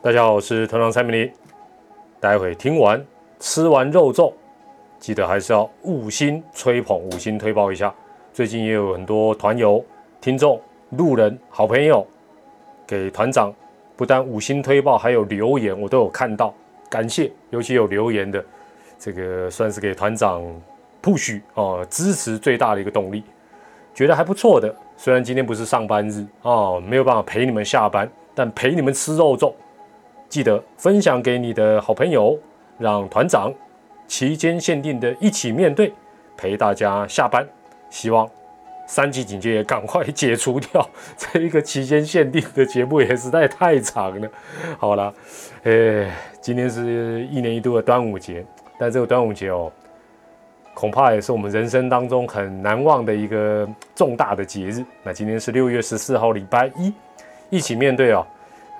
[0.00, 1.32] 大家好，我是团长蔡明黎。
[2.20, 3.04] 待会听完
[3.40, 4.32] 吃完肉粽，
[5.00, 7.92] 记得还是要五星吹捧、五星推爆一下。
[8.32, 9.84] 最近也有很多团友、
[10.20, 12.06] 听众、路人、好朋友
[12.86, 13.52] 给团长
[13.96, 16.54] 不但五星推爆，还有留言，我都有看到，
[16.88, 17.28] 感谢。
[17.50, 18.42] 尤其有留言的，
[19.00, 20.40] 这个算是给团长
[21.02, 23.24] push 哦，支持最大的一个动力，
[23.92, 24.72] 觉得还不错的。
[24.96, 29.52] 虽然今天不是上班日哦，没有办法陪你们下班，但陪你们吃肉粽。
[30.28, 32.38] 记得分享给你的好朋友，
[32.78, 33.52] 让团长
[34.06, 35.92] 期间限定的一起面对，
[36.36, 37.46] 陪大家下班。
[37.90, 38.28] 希望
[38.86, 44.28] 三级警戒也赶快解除掉，这一个期间限定的节目也实在太长了。
[44.78, 45.14] 好了，
[45.62, 48.44] 诶，今天是一年一度的端午节，
[48.78, 49.72] 但这个端午节哦，
[50.74, 54.84] 恐怕也是我们人生当中很难忘的一个重大的节日。
[55.02, 56.92] 那今天是六月十四号，礼拜一，
[57.48, 58.26] 一起面对哦。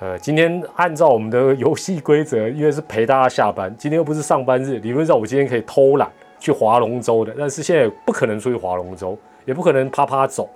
[0.00, 10.48] 呃，今天按照我们的游戏规则，因为是陪大家下班，今天又不是上班日，理论上我今天可以偷懒去划龙舟的，但是现在不可能出去划龙舟，也不可能啪啪走，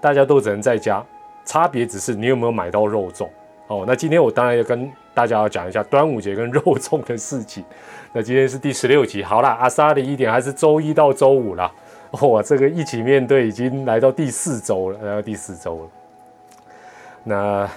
[0.00, 1.04] 大家都只能在家，
[1.44, 3.28] 差别只是你有没有买到肉粽
[3.68, 3.84] 哦。
[3.86, 7.64] 那今天我当然要跟大家要讲一下端午节跟肉粽的事情。
[8.12, 11.70] 那今天是第十六集，好啦，阿萨的一点还是周一到周五啦。
[12.22, 15.88] 哇，这个一起面对已经来到第四周了，来到第四周了，
[17.22, 17.70] 那。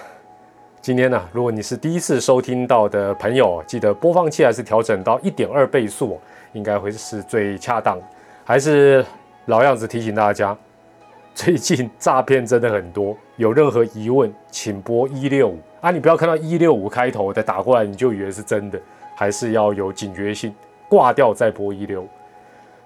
[0.84, 6.20] 今天呢，如果你是第一次收听到的朋友，记得播放器还是调整到一点二倍速，
[6.52, 7.98] 应该会是最恰当。
[8.44, 9.02] 还是
[9.46, 10.54] 老样子提醒大家，
[11.34, 15.90] 最近诈骗真的很多，有任何疑问请拨一六五啊！
[15.90, 18.78] 你不要看到一六五开头的打过来你就以为是真的，
[19.16, 20.54] 还是要有警觉性，
[20.86, 22.08] 挂掉再拨一六五。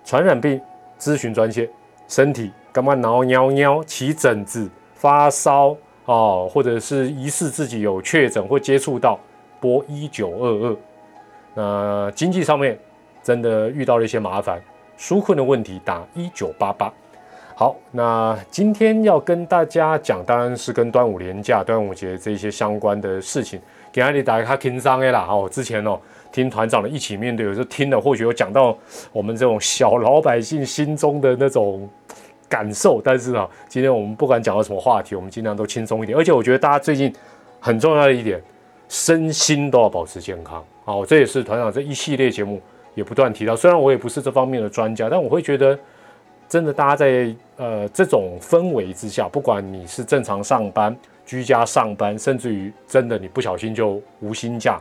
[0.04, 0.60] 传染病
[1.00, 1.68] 咨询专线，
[2.06, 5.76] 身体干嘛挠喵喵、起疹子、发烧。
[6.08, 9.18] 哦，或者是疑似自己有确诊或接触到，
[9.60, 10.76] 拨一九二二。
[11.54, 12.78] 那经济上面
[13.22, 14.58] 真的遇到了一些麻烦，
[14.98, 16.90] 纾困的问题打一九八八。
[17.54, 23.60] 好，那今天要跟大家讲，当然是跟端午连假、端午节这些相关的事情。
[23.92, 26.00] 给阿里打开听商诶啦，哦，之前哦
[26.32, 28.74] 听团长的一起面对，有时候听了或许有讲到
[29.12, 31.86] 我们这种小老百姓心中的那种。
[32.48, 36.16] 感受，但是啊，今天我们不管讲到什么话题，我们尽量都轻松一点。
[36.16, 37.12] 而且我觉得大家最近
[37.60, 38.42] 很重要的一点，
[38.88, 40.64] 身心都要保持健康。
[40.84, 42.58] 好，这也是团长这一系列节目
[42.94, 43.54] 也不断提到。
[43.54, 45.78] 虽然我也不是这方面的专家，但我会觉得，
[46.48, 54.80] 真的大家在呃这种氛围之下，不管你是正常上班、居家上班，甚至于真的你不小心就无薪假、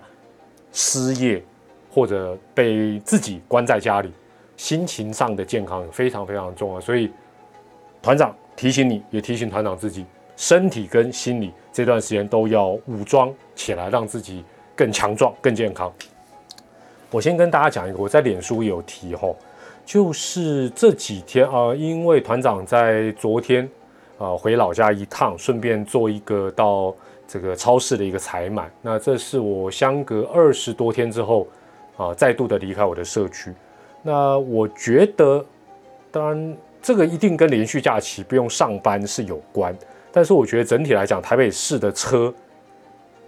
[0.71, 1.43] 失业，
[1.91, 4.09] 或者被自己关在家里，
[4.55, 6.79] 心情上的健康非常非常重要。
[6.79, 7.11] 所以。
[8.01, 14.43] 团长提醒你，也提醒团长自己，身体跟心理这段时间都要武装起来，让自己
[14.75, 15.91] 更强壮、更健康。
[17.11, 19.35] 我先跟大家讲一个，我在脸书有提吼，
[19.85, 23.67] 就是这几天啊，因为团长在昨天
[24.17, 26.93] 啊回老家一趟，顺便做一个到
[27.27, 28.69] 这个超市的一个采买。
[28.81, 31.47] 那这是我相隔二十多天之后
[31.97, 33.53] 啊，再度的离开我的社区。
[34.01, 35.45] 那我觉得，
[36.11, 36.57] 当然。
[36.81, 39.75] 这个一定跟连续假期不用上班是有关，
[40.11, 42.33] 但是我觉得整体来讲，台北市的车，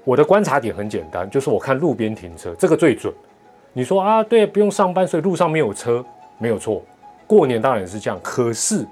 [0.04, 3.14] 我的观察点很简单，就是我看路边停车这个最准。
[3.74, 6.04] 你说啊，对，不用上班，所以路上没有车，
[6.38, 6.82] 没有错。
[7.28, 8.86] 过年当然是这样，可是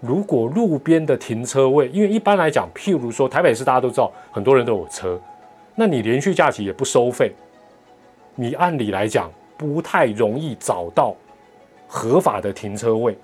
[0.00, 5.18] 如果路边的停车位，因为一般来讲，譬如说台北市大家都知道，很多人都有车，
[5.74, 7.32] 那你连续假期也不收费，
[8.34, 11.14] 你按理来讲不太容易找到
[11.86, 13.16] 合法的停车位。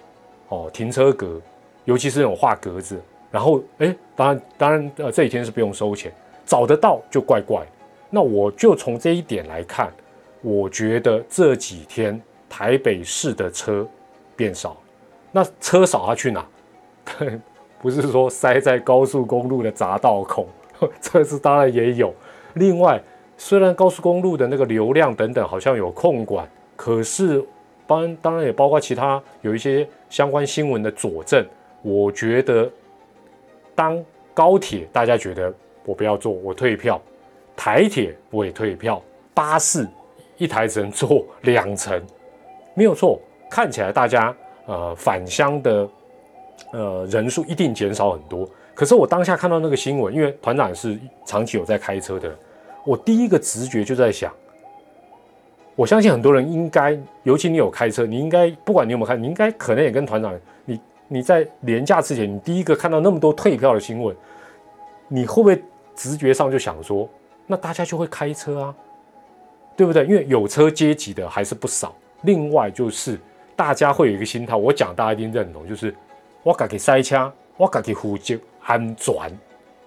[0.48, 1.40] 哦，停车格，
[1.84, 2.98] 尤其是那种画格子，
[3.30, 6.12] 然后哎，当然当然，呃，这几天是不用收钱，
[6.46, 7.66] 找得到就怪怪。
[8.10, 9.92] 那我就从这一点来看，
[10.40, 13.86] 我觉得这几天台北市的车
[14.34, 14.76] 变少，
[15.32, 16.46] 那车少它去哪？
[17.82, 20.48] 不是说塞在高速公路的匝道口，
[21.00, 22.14] 这是当然也有。
[22.54, 22.98] 另外，
[23.36, 27.44] 虽然高速公路的那个流量等等好像有控管，可是。
[27.86, 31.44] 当然，当然也包括其他有一些相关新闻的佐证。
[31.82, 32.70] 我觉得，
[33.74, 35.52] 当高铁大家觉得
[35.84, 37.00] 我不要坐，我退票；
[37.56, 39.00] 台铁我也退票；
[39.32, 39.86] 巴士
[40.36, 42.02] 一台只能坐两层，
[42.74, 43.20] 没有错。
[43.50, 44.34] 看起来大家
[44.66, 45.88] 呃返乡的
[46.72, 48.48] 呃人数一定减少很多。
[48.74, 52.36] 可是我当下看到那个新闻，因为团长是长期有在开车的，
[52.84, 54.32] 我第一个直觉就在想。
[55.78, 64.16] 我相信很多人应该，尤其你有开车，你应该不管你有没有开，你应该可能也跟团长，你你在廉价之前，你第一个看到那么多退票的新闻，
[65.06, 65.62] 你会不会
[65.94, 67.08] 直觉上就想说，
[67.46, 68.74] 那大家就会开车啊，
[69.76, 70.04] 对不对？
[70.06, 71.94] 因为有车阶级的还是不少。
[72.22, 73.16] 另外就是
[73.54, 75.94] 大家会有一个心态，我讲大家一定认同，就是
[76.42, 79.30] 我敢给塞车，我敢给呼救安转，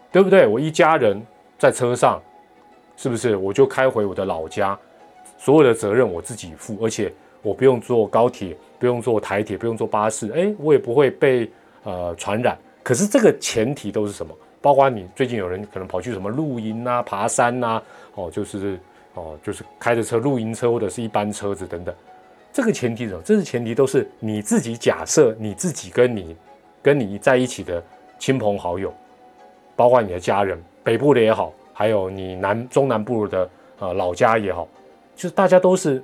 [0.09, 0.47] 对不对？
[0.47, 1.21] 我一家人
[1.59, 2.21] 在车上，
[2.95, 4.79] 是不是我就开回我的老家，
[5.43, 7.11] 所有的责任我自己负，而且
[7.41, 11.51] 我不用坐高铁，不用坐台铁，不用坐巴士，哎，我也不会被
[11.83, 12.55] 呃传染。
[12.83, 14.31] 可是这个前提都是什么？
[14.61, 17.81] 包括你最近有人可能跑去什么露营啊、爬山呐，
[18.13, 18.79] 哦，就是
[19.15, 21.95] 哦，就是开着车露营车或者是一般车子等等。
[22.53, 23.21] 这个前提什么？
[23.25, 26.35] 这是前提都是你自己假设你自己跟你
[26.83, 27.83] 跟你在一起的
[28.19, 28.93] 亲朋好友，
[29.75, 33.49] 包括你的家人，北部的也好，还有你南中南部的
[33.79, 34.67] 呃老家也好，
[35.21, 36.03] 就是大家都是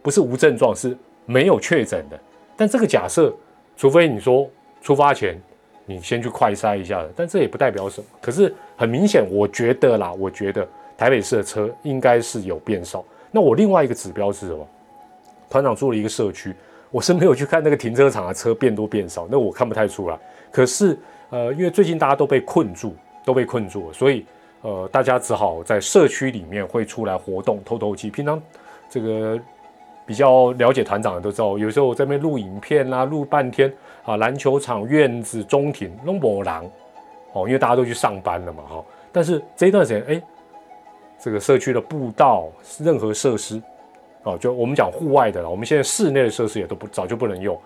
[0.00, 0.96] 不是无症状，是
[1.26, 2.16] 没有确诊的。
[2.56, 3.34] 但这个假设，
[3.76, 4.48] 除非你说
[4.80, 5.36] 出发前。
[5.86, 8.06] 你先去快筛一下的但这也不代表什么。
[8.20, 10.64] 可是很明显，我觉得啦，我觉得
[10.96, 13.04] 台北市的车应该是有变少。
[13.32, 14.64] 那我另外一个指标是什么？
[15.48, 16.54] 团长住了一个社区，
[16.92, 20.16] 我是没有去看那个停车场的车变多变少，那我看不太出来。
[20.52, 20.96] 可是
[21.30, 22.94] 呃，因为最近大家都被困住，
[23.24, 24.24] 都被困住了，所以
[24.62, 28.10] 呃，大家只好在社区里面会出来活动透透气。
[28.10, 28.40] 平常
[28.88, 29.38] 这个。
[30.06, 33.72] 比较了解团长的都知道，有时候我在那边录影片啦，录半天
[34.02, 36.52] 啊，篮球场、院子、中庭拢无人
[37.32, 38.84] 哦，因为大家都去上班了嘛，哈。
[39.12, 40.22] 但是这一段时间，哎，
[41.16, 42.48] 这个社区的步道、
[42.80, 43.62] 任何设施
[44.24, 47.56] 哦，就我们讲户外的了，我们现在室内的设施也都不早就不能用。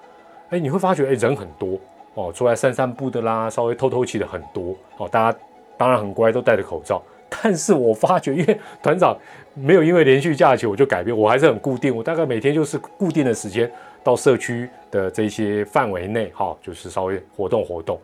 [0.50, 1.78] 哎，你会发觉，哎，人很多
[2.12, 5.38] 哦，出来散散步的啦，稍微透透气的很多哦，大家
[5.76, 7.02] 当然很乖，都戴着口罩。
[7.42, 9.16] 但是我发觉，因为团长
[9.54, 11.94] 没有因为连续假期我就改变，我还是很固定。
[11.94, 13.70] 我大概每天就是固定的时间
[14.04, 17.98] 到社区的这些范围内，哈，就是稍微活动活动。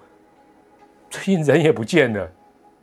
[1.08, 2.28] 最近人也不见了，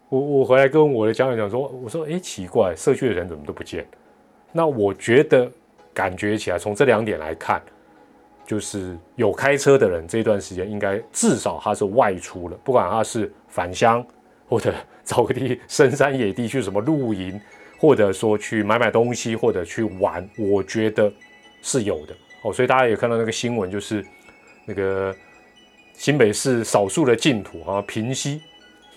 [0.08, 3.86] 我我回来跟我的家长讲说，我说，哎，奇怪，社区的人怎么都不见？
[4.54, 5.52] 那我觉得
[5.94, 7.62] 感觉起来，从这两点来看，
[8.46, 14.06] 就是有开车的人这段时间应该至少他是外出了，不管他是返乡
[14.48, 14.74] 或者。
[15.08, 17.40] 找个地深山野地去什么露营，
[17.80, 21.10] 或者说去买买东西，或者去玩，我觉得
[21.62, 22.52] 是有的哦。
[22.52, 24.06] 所以大家也看到那个新闻，就是
[24.66, 25.16] 那个
[25.94, 28.42] 新北市少数的净土啊，平溪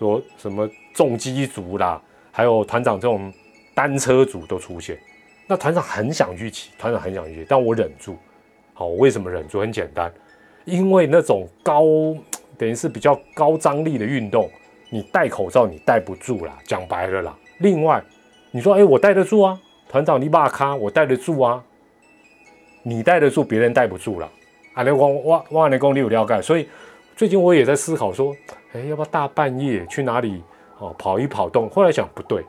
[0.01, 3.33] 说什么重机族啦，还有团长这种
[3.73, 4.99] 单车族都出现。
[5.47, 8.19] 那团长很想去骑，团长很想去，但我忍住。
[8.75, 9.61] 好，我为什么忍住？
[9.61, 10.13] 很简单，
[10.65, 11.85] 因为那种高
[12.59, 14.51] 等于是比较高张力的运动。
[14.91, 17.37] 你戴口罩，你戴不住啦，讲白了啦。
[17.59, 18.03] 另外，
[18.51, 19.59] 你说，哎，我戴得住啊，
[19.89, 21.63] 团长你把卡，我戴得住啊。
[22.83, 24.29] 你戴得住，别人戴不住了。
[24.75, 26.43] 啊，那光哇哇，那功力有了解。
[26.43, 26.69] 所以
[27.15, 28.35] 最近我也在思考说，
[28.73, 30.43] 哎，要不要大半夜去哪里
[30.79, 31.71] 哦跑一跑动？
[31.71, 32.45] 后来想不对，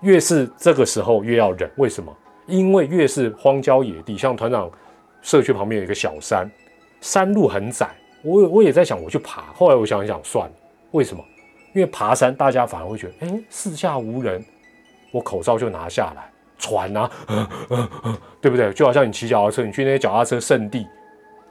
[0.00, 1.70] 越是这个时候越要忍。
[1.76, 2.14] 为什么？
[2.46, 4.70] 因为越是荒郊野地，像团长
[5.22, 6.50] 社区旁边有一个小山，
[7.00, 7.88] 山路很窄。
[8.22, 9.44] 我我也在想，我去爬。
[9.54, 10.52] 后来我想一想，算了。
[10.90, 11.24] 为什么？
[11.74, 14.42] 因为爬山，大家反而会觉得，哎，四下无人，
[15.10, 17.10] 我口罩就拿下来，喘啊，
[18.40, 18.72] 对不对？
[18.72, 20.86] 就好像你骑脚踏车，你去那些脚踏车圣地，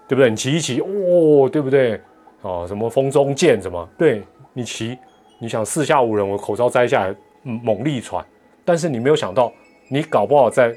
[0.08, 0.30] 对不对？
[0.30, 2.02] 你骑一骑，哦，对不对？
[2.42, 3.88] 哦，什么风中剑什么？
[3.98, 4.24] 对
[4.54, 4.98] 你骑，
[5.40, 8.26] 你想四下无人，我口罩摘下来，猛力喘，
[8.64, 9.52] 但是你没有想到，
[9.90, 10.74] 你搞不好在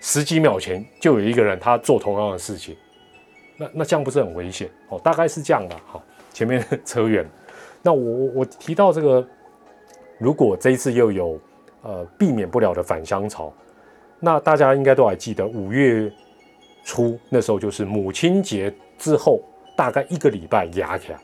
[0.00, 2.74] 十几秒前就有一个人他做同样的事情，
[3.58, 4.68] 那那这样不是很危险？
[4.88, 5.76] 哦，大概是这样的。
[5.86, 7.28] 好，前面 扯远。
[7.84, 9.26] 那我我提到这个，
[10.18, 11.36] 如果这一次又有
[11.82, 13.52] 呃避免不了的返乡潮，
[14.20, 16.08] 那大家应该都还记得五月
[16.84, 19.40] 初那时候就是母亲节之后
[19.76, 21.18] 大概一个礼拜压起来。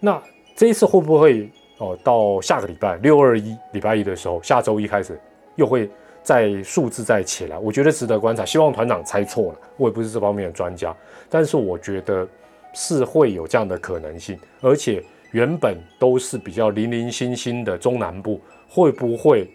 [0.00, 0.22] 那
[0.54, 5.18] 这一次会不会哦到下个礼拜六二一礼拜一的时候，下周一开始
[5.56, 5.88] 又会
[6.22, 7.56] 再数字再起来？
[7.56, 8.44] 我觉得值得观察。
[8.44, 10.94] 希望团长猜错了，我也不是这方面的专家，
[11.30, 12.28] 但是我觉得
[12.74, 15.02] 是会有这样的可能性，而且。
[15.32, 19.48] 原本都是比较零零星星的中南部，会不会？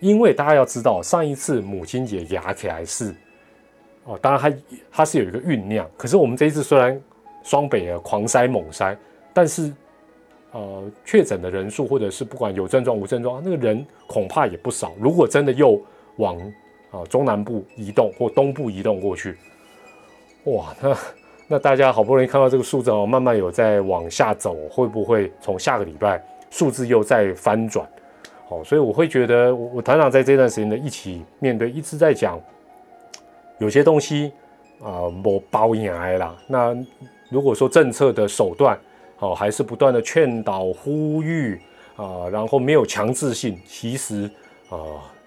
[0.00, 3.14] 因为大家要知道，上一次母亲节压起来是
[4.04, 4.52] 哦，当然它
[4.90, 5.88] 它是有一个酝酿。
[5.96, 7.00] 可是我们这一次虽然
[7.42, 8.96] 双北啊狂塞猛塞，
[9.32, 9.72] 但是
[10.50, 14.92] 呃确诊的人数或者是不管有症状无症状，那个人恐怕也不少。
[15.00, 15.80] 如果真的又
[16.16, 16.36] 往
[16.90, 19.36] 啊中南部移动或东部移动过去，
[20.44, 20.96] 哇，那。
[21.52, 26.18] 那大家好不容易看到这个数字哦，慢慢有在往下走，会不会从下个礼拜
[26.48, 27.86] 数字又在翻转？
[28.48, 32.40] 好，所以我会觉得，我我团长在这段时间的一起面对，一直在讲
[33.58, 34.32] 有些东西
[34.82, 36.34] 啊，我包养来啦。
[36.46, 36.74] 那
[37.28, 38.78] 如果说政策的手段，
[39.18, 41.60] 哦，还是不断的劝导呼吁
[41.96, 44.24] 啊，然后没有强制性，其实
[44.70, 44.78] 啊，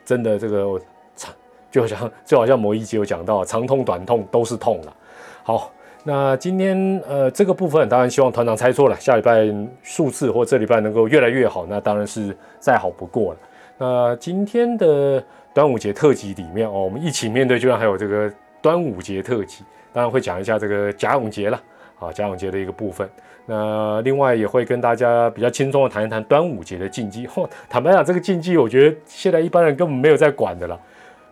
[0.04, 0.82] 真的这个
[1.16, 1.32] 长
[1.70, 4.96] 就好像就好像某一集有讲到，长痛短痛都是痛了。
[5.44, 5.72] 好，
[6.08, 9.44] 那今天呃这个部分当然希望团长猜错了，下礼拜
[9.82, 13.40] 数字或这礼拜能够越来越好，那当然是再好不过了。
[13.80, 15.22] 那今天的
[15.52, 18.32] 端午节特辑里面哦，我们一起面对，居然还有这个
[18.62, 21.60] 端午节特辑，当然会讲一下这个甲永节了
[22.00, 23.10] 啊，甲永节的一个部分。
[23.48, 27.28] 那另外也会跟大家比较轻松的谈一谈端午节的禁忌。
[27.68, 30.80] 坦白讲，这个禁忌我觉得现在一般人根本没有在管的了。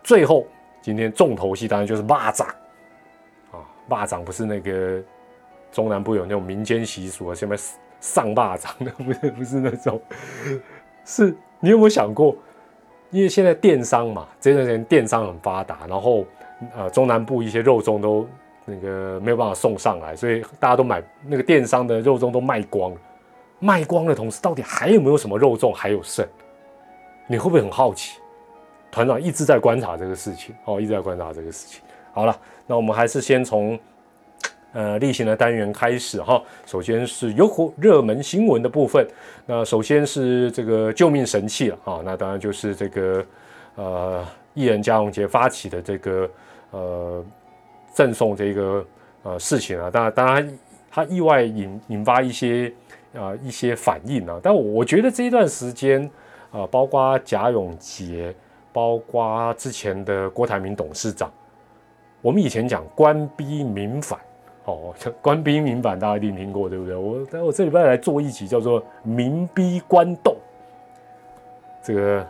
[0.02, 0.44] 最后
[0.82, 2.44] 今天重头戏当然就是蚂蚱
[3.88, 5.02] 霸掌不是那个
[5.72, 7.54] 中南部有那种民间习俗啊，什么
[8.00, 10.00] 上霸掌的，不是不是那种，
[11.04, 12.36] 是你有没有想过？
[13.10, 16.24] 因为现在电商嘛，这段时间电商很发达，然后
[16.76, 18.26] 呃中南部一些肉粽都。
[18.66, 22.96] 那个没有办法送上来，所以大家都买那个电商的肉粽都卖光了。
[23.58, 26.26] 卖光的同时，到底还有没有什么肉粽还有剩？
[27.26, 28.18] 你会不会很好奇？
[28.90, 31.82] 团长一直在观察这个事情哦，一直在观察这个事情。
[32.14, 32.34] 好了，
[32.66, 33.78] 那我们还是先从
[34.72, 36.42] 呃例行的单元开始哈。
[36.66, 39.06] 首先是有火热门新闻的部分。
[39.46, 43.24] 那首先是这个救命神器了啊，那当然就是这个
[43.76, 46.30] 呃艺人嘉荣杰发起的这个
[46.70, 47.24] 呃。
[47.96, 48.84] 赠送这个
[49.22, 50.58] 呃事情啊，当然当然
[50.90, 52.72] 他意外引引发一些
[53.14, 56.02] 啊一些反应啊，但我觉得这一段时间
[56.50, 58.34] 啊，包括贾永杰，
[58.72, 61.32] 包括之前的郭台铭董事长，
[62.24, 64.18] 我们以前讲官逼民反
[64.64, 66.96] 哦， 官逼民反大家一定听过对不对？
[66.96, 70.34] 我我这礼拜来做一集叫做民逼官斗，
[71.82, 72.26] 这个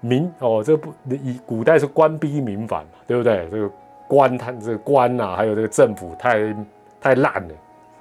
[0.00, 3.48] 民哦，这不以古代是官逼民反嘛，对不对？
[3.50, 3.70] 这个。
[4.10, 6.52] 官他这个官呐，还有这个政府太
[7.00, 7.54] 太烂了，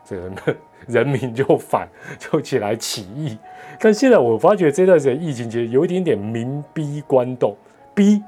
[0.03, 1.87] 这个人 民就反
[2.17, 3.37] 就起来起义。
[3.79, 7.55] 但现在我发觉这段时间疫情节有一点点民逼官斗，
[7.93, 8.23] 逼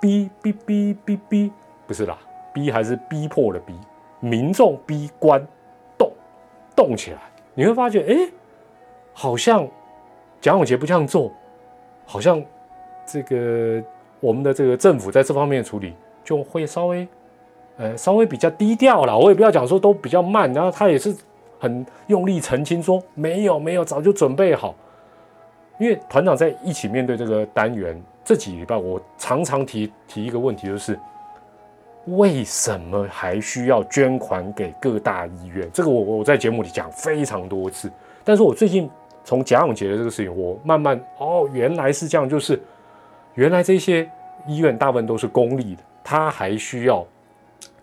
[0.00, 1.52] 逼逼逼逼逼，
[1.90, 2.16] 不是啦，
[2.54, 3.74] 逼还是逼迫的逼，
[4.20, 5.44] 民众逼官
[5.98, 6.12] 动
[6.76, 7.18] 动起来，
[7.52, 8.30] 你会发觉哎，
[9.12, 9.66] 好像
[10.40, 11.32] 蒋永杰不这样做，
[12.06, 12.40] 好像
[13.04, 13.82] 这个
[14.20, 15.92] 我们的这个政府在这方面处理。
[16.22, 17.08] 就会稍微，
[17.76, 19.18] 呃，稍微比较低调了。
[19.18, 21.12] 我也不要讲说都比较慢，然后他也是
[21.58, 24.72] 很用力澄清说没有没有，早就准备好。
[25.80, 30.96] 因为团长在一起面对这个单元这几礼拜，我常常提提一个问题，就是
[32.06, 35.68] 为什么还需要捐款给各大医院？
[35.72, 37.90] 这个我我在节目里讲非常多次，
[38.24, 38.90] 但是我最近
[39.22, 42.60] 从贾永杰的这个事情，我慢慢哦，原来是这样，就是
[43.34, 44.10] 原来这些
[44.46, 45.82] 医院大部分都是公立的。
[46.02, 47.06] 他还需要，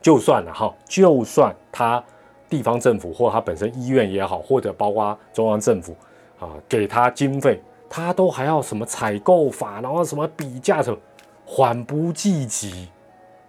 [0.01, 2.03] 就算了哈，就算他
[2.49, 5.95] 地方政府或他本身医院也好，或者包括中央政府
[6.39, 10.97] 啊，给他经费，他都还要什么采购法，然后什么比价什么，
[11.45, 12.89] 缓不济急。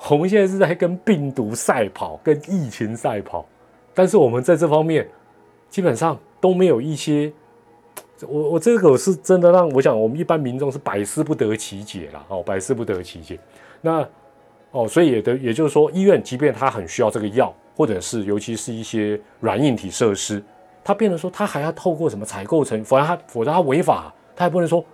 [0.09, 3.45] 我们现在是在跟病毒赛跑，跟疫情赛跑，
[3.93, 5.09] 但是我们在这方面
[5.69, 7.33] 基本上都没有一些，
[8.27, 13.39] 我我这个是真的让我想，我们一般民众是百思不得其解了哦，百思不得其解。
[13.81, 14.09] 那
[14.71, 20.43] 哦，所以也的，也就是说，医院即便他很需要这个药，或者是尤其是一些软硬体设施，
[20.85, 24.85] 他变得说他还要透过什么采购成，否则他否则他违法，他也不能说，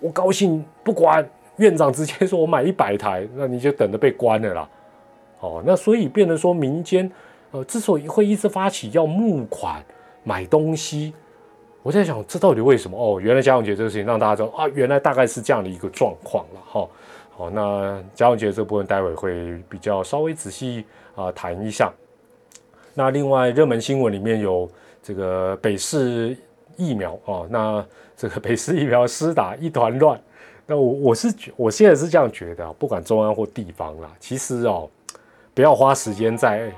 [0.00, 4.68] 我高兴不管院长直接说我买一百台，那你就等着被关了啦。
[5.40, 7.10] 哦，那所以变得说民间，
[7.50, 9.84] 呃，之所以会一直发起要募款
[10.24, 11.12] 买东西，
[11.82, 12.96] 我在想这到底为什么？
[12.96, 16.88] 哦，原来家用节这个事情让大家知道啊，原来大概是这样的一个状况了哈。
[17.36, 21.92] 好，那嘉永杰这部分待会会比较稍微仔细啊谈一下。
[22.94, 24.70] 那另外热门新闻里面有
[25.02, 26.36] 这个北市
[26.76, 27.84] 疫苗啊，那
[28.16, 30.20] 这个北市疫苗施打一团乱。
[30.66, 34.88] 那我我是觉我现在是这样觉得啊，不管中央或地方啦，其实哦，
[35.54, 36.70] 不要花时间在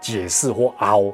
[0.00, 1.12] 解释或凹，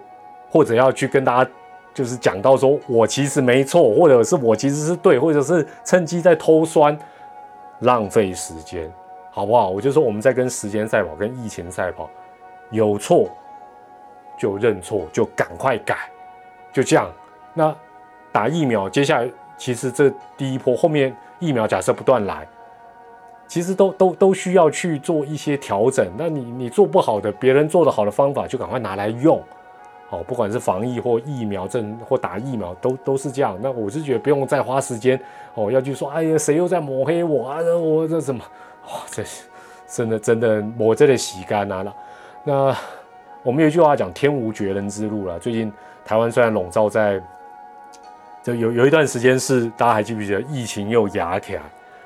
[0.50, 1.50] 或者要去跟大家
[1.94, 6.98] 就是讲到说我其实没错，或者是我其实是对，或者是趁机在偷酸。
[7.82, 8.92] 浪费时间，
[9.30, 9.70] 好不好？
[9.70, 12.10] 我就说我们在跟时间赛跑，跟疫情赛跑，
[12.72, 13.30] 有错
[14.36, 15.96] 就认错，就赶快改，
[16.72, 17.08] 就这样。
[17.54, 17.72] 那
[18.32, 22.46] 打疫苗，接下来其实这第一波后面疫苗假设不断来，
[23.46, 26.06] 其实都都都需要去做一些调整。
[26.16, 29.42] 那你你做不好的，别人做的好的方法就赶快拿来用。
[30.10, 33.58] 哦，不管是防疫或疫苗证或打疫苗，都都是这样。
[33.60, 35.20] 那我是觉得不用再花时间
[35.52, 37.58] 哦，要去说，哎呀，谁又在抹黑我啊？
[37.78, 38.42] 我这什么？
[38.86, 39.44] 哇，这是
[39.86, 41.94] 真的真的抹这里洗干啊了。
[42.42, 42.74] 那
[43.42, 45.38] 我们有一句话讲，天无绝人之路了。
[45.38, 45.70] 最近
[46.06, 47.22] 台湾虽然笼罩在
[48.54, 51.62] 有有一段时间是大家还记不记得疫情又压起来，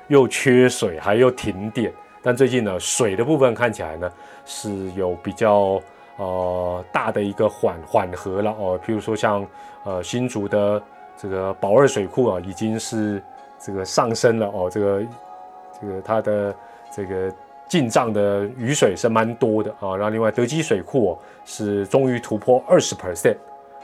[0.07, 1.91] 又缺水，还又停电。
[2.21, 4.11] 但最近呢，水的部分看起来呢
[4.45, 5.81] 是有比较
[6.17, 8.79] 呃大的一个缓缓和了哦。
[8.85, 9.45] 譬如说像
[9.83, 10.81] 呃新竹的
[11.17, 13.21] 这个宝二水库啊，已经是
[13.59, 15.03] 这个上升了哦，这个
[15.81, 16.55] 这个它的
[16.95, 17.33] 这个。
[17.65, 23.35] 进账的雨水是蛮多的啊，然后另外德基水库哦是终于突破二十 percent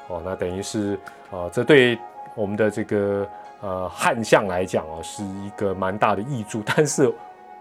[0.10, 1.00] 哦，那等于是
[1.32, 1.98] 啊，这对
[2.40, 3.28] 我们的这个
[3.62, 6.64] 呃旱象来讲啊，是一个蛮大的益助。
[6.66, 7.14] 但是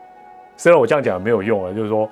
[0.56, 2.08] 虽然我这样讲没有用啊，就是说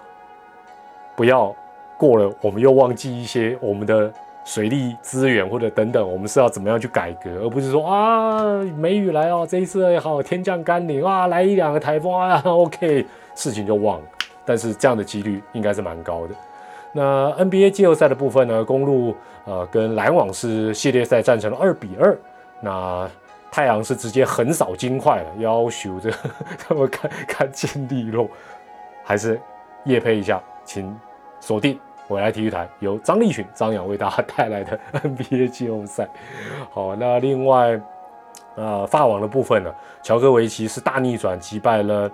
[1.14, 1.54] 不要
[1.96, 4.12] 过了，我们又忘记一些我们的
[4.44, 8.44] 水利资源或者等等，我们是要怎么样去改革，而不是说啊
[8.76, 13.06] 梅雨来哦，这一次也好天降甘霖啊，来一两个台风啊，OK。
[13.34, 14.04] 事情就忘了，
[14.44, 16.34] 但是这样的几率应该是蛮高的。
[16.92, 18.64] 那 NBA 季后赛的部分呢？
[18.64, 22.16] 公路呃跟篮网是系列赛战成了二比二。
[22.60, 23.08] 那
[23.50, 26.10] 太阳是直接横扫金块了，要求这
[26.68, 28.28] 他们看看见利落，
[29.04, 29.40] 还是
[29.84, 30.94] 夜配一下，请
[31.40, 36.08] 锁定未来体育台，由张立群、张扬为大家带来的 NBA 季后赛。
[36.70, 37.80] 好，那另外
[38.56, 39.74] 呃法网的部分呢？
[40.02, 42.10] 乔戈维奇是大逆转击败了。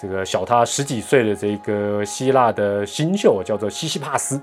[0.00, 4.40] 这个小他十几岁的这个希腊的新秀叫做西西帕斯，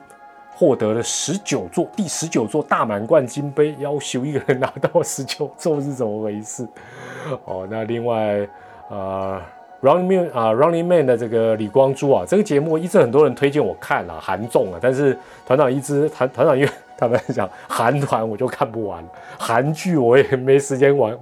[0.56, 6.66] 获得了十九座第十九座大满贯金杯，要求一个人拿到十九座是怎么回事？
[7.44, 8.48] 哦，那另外
[8.90, 9.42] 呃
[9.82, 19.04] ，Running Man 啊，Running Man 的这个李光洙啊，这个节目一直很多人推荐我看啊，韩综啊，但是团长一直团团长因为他们讲韩团我就看不完，
[19.38, 21.18] 韩剧我也没时间玩，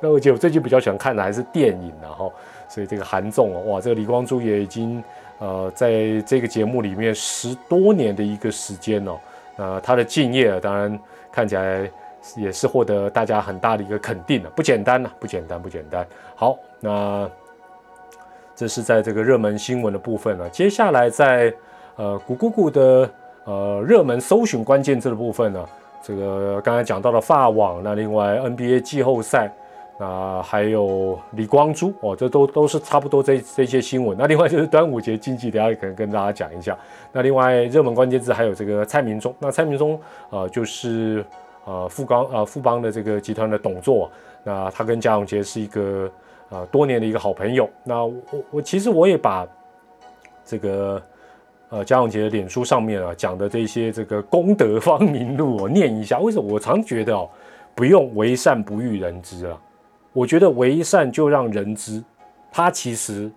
[0.00, 2.32] 那而且我最近比较喜欢看的还是电影然后。
[2.66, 5.00] 所以这个韩综哦，哇，这个李光洙也已经
[5.38, 9.18] 呃在这个节目里面十多年的一个时间哦，
[9.56, 10.98] 呃，他的敬业当然
[11.32, 11.90] 看起来
[12.36, 16.06] 也是获得大家很大的一个肯定的，不简单呐，不简单，不简单。
[16.34, 17.28] 好，那
[18.54, 20.48] 这是在这个热门新闻的部分了。
[20.48, 21.52] 接下来在
[21.96, 23.10] 呃谷谷谷的
[23.44, 25.66] 呃热门搜寻关键字的部分呢，
[26.02, 29.52] 这个刚才讲到了法网，那另外 NBA 季后赛。
[29.96, 34.18] 那还有李光洙哦，这都都是差不多这这些新闻。
[34.18, 36.76] 那另外就是端午节经济，等下可能跟大家讲一下。
[37.12, 39.32] 那另外热门关键字还有这个蔡明忠。
[39.38, 41.24] 那蔡明忠啊，就是
[41.64, 44.10] 呃富邦啊富邦的这个集团的董座。
[44.42, 46.10] 那他跟贾永杰是一个
[46.48, 47.70] 呃多年的一个好朋友。
[47.84, 48.14] 那我
[48.50, 49.46] 我其实我也把
[50.44, 51.00] 这个
[51.68, 56.18] 呃贾永杰的脸书上面啊讲的这些这个功德方明录我念一下。
[56.18, 57.30] 为什么我常觉得哦，
[57.76, 59.56] 不用为善不欲人知啊。
[60.14, 62.00] 我觉得为善就让人知，
[62.52, 63.28] 他其实，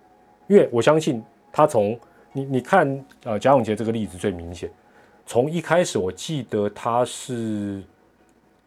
[0.46, 1.20] 因为我相信
[1.52, 1.98] 他从
[2.32, 4.70] 你你看呃贾永杰这个例子最明显，
[5.26, 7.82] 从一开始我记得他是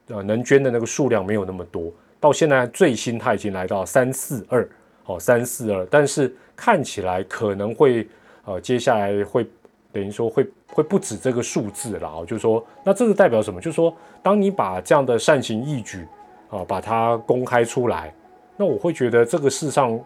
[0.10, 4.69] 呃能捐的那个数量没有那么多，到现在最新他已经来到三四二，
[5.06, 8.06] 哦三四二，但是看起来可能会
[8.43, 9.47] 呃接下来会
[9.93, 13.62] 等于说会会不止这个数字了哦，就是说那这个代表什么？
[13.62, 16.06] 就是说当你把这样的善行义举。
[16.52, 18.14] 啊，把它公开出来，
[18.58, 19.98] 那我会觉得这个世上，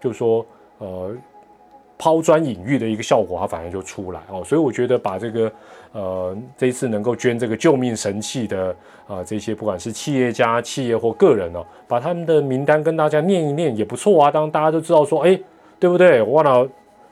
[0.00, 0.46] 就是说，
[0.78, 1.12] 呃，
[1.98, 4.44] 抛砖引玉的一个效果，它反而就出来哦。
[4.44, 5.52] 所以我觉得把这个，
[5.92, 8.74] 呃，这一次能够捐这个救命神器的
[9.08, 14.30] 啊，这些不管是企业家、企业或个人哦，把他们的名单跟大家念一念也不错啊。
[14.30, 15.36] 当大家都知道说，哎，
[15.80, 16.22] 对不对？
[16.22, 16.68] 我忘了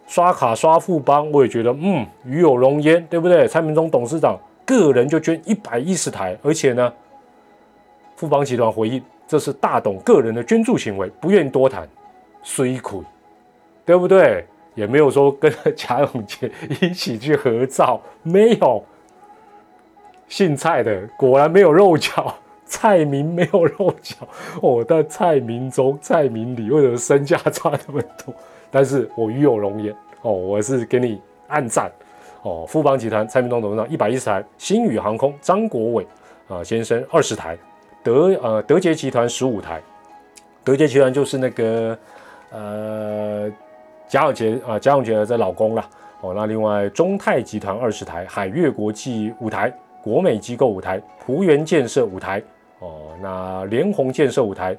[0.07, 3.49] 刷卡刷富邦，我也觉得，嗯，与有荣焉，对不对？
[3.49, 6.93] 蔡明忠董事长个人就捐一百一十台，而且呢。
[8.17, 11.87] 富邦集团回应：“这是大董个人的捐助行为，不愿意多谈，
[12.43, 13.05] 虽苦，
[13.85, 14.45] 对不对？
[14.75, 16.51] 也没有说跟贾永杰
[16.81, 18.85] 一起去合照，没有。
[20.29, 24.17] 姓蔡的果然没有肉脚，蔡明没有肉脚
[24.61, 24.85] 哦。
[24.87, 28.35] 但蔡明忠、蔡明礼为什么身价差那么多？
[28.71, 31.91] 但是我与有荣焉哦，我是给你暗赞
[32.43, 32.67] 哦。
[32.67, 36.07] 富邦集团蔡明忠董事长一百一十台，新宇航空张国伟
[36.49, 37.57] 啊先生二十台。”
[38.07, 39.83] 德呃德捷集团十五台，
[40.63, 41.99] 德捷集团就是那个
[42.53, 43.51] 呃
[44.07, 45.85] 贾永杰啊贾永杰的老公啦。
[46.21, 46.33] 哦。
[46.33, 52.41] 那另外中泰集团二十台，海悦国际五台，国美机构五台，浦原建设五台
[52.79, 53.09] 哦。
[53.21, 54.77] 那联宏建设五台，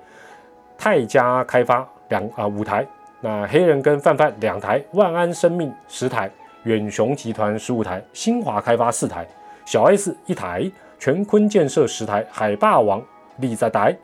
[0.78, 2.88] 泰嘉开发两啊五台，
[3.20, 6.32] 那黑人跟范范两台，万安生命十台，
[6.64, 9.28] 远雄集团十五台，新华开发四台，
[9.66, 13.04] 小 S 一台，全坤建设十台，海霸王。
[13.38, 13.96] 立在台，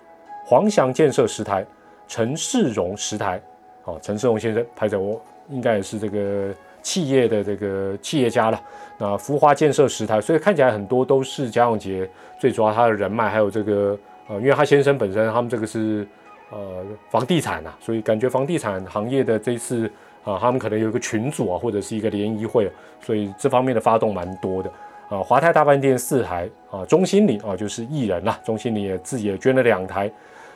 [0.46, 1.66] 黄翔建设十台，
[2.08, 3.42] 陈世荣十台，
[3.86, 8.62] 哦，陈世荣先生拍在我应该也是这个企业的这个企业家了。
[8.98, 16.08] 那福华建设十台，所以看起来很多都是贾永杰最主要他的人脉，还有这个呃，因为他先生本身他们这个是
[16.52, 19.90] 呃房地产啊，所以感觉房地产行业的这次
[20.24, 24.72] 啊，他们可能有一个群组啊，或者是一个联谊会，所以这方面的发动蛮多的
[25.14, 25.22] 啊。
[25.22, 30.12] 华泰大饭店四台啊，中心里啊就是艺人啦，中心里也自己也捐了两台。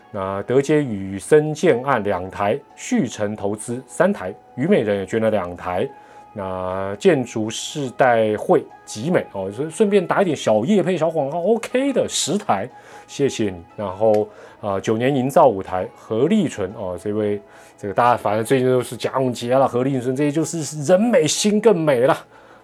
[0.09, 5.87] 那德杰与森建案两台，旭成投资三台，虞美人也捐了两台。
[6.33, 12.69] 那建筑世代会集美哦，顺顺便打一点小叶配小广告，OK 的十台，
[13.07, 13.61] 谢谢你。
[13.75, 14.27] 然后
[14.61, 17.41] 啊，九年营造舞台何立纯哦，这位
[17.75, 22.15] 这个大家反正最近都是贾永杰了，何立纯这些就是人美心更美了。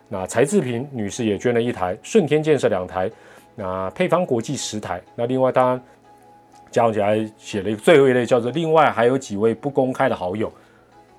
[0.10, 3.10] 那柴志平女士也捐了一台，顺天建设两台，
[3.56, 5.02] 那配方国际十台。
[5.16, 5.82] 那另外当然。
[6.72, 10.52] 加起来写了一个最后一类，叫做另外还有几位不公开的好友，